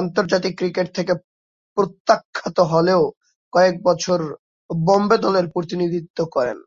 [0.00, 1.12] আন্তর্জাতিক ক্রিকেট থেকে
[1.76, 3.02] প্রত্যাখ্যাত হলেও
[3.52, 4.18] কয়েক বছর
[4.70, 6.58] বোম্বে দলের প্রতিনিধিত্ব করেন।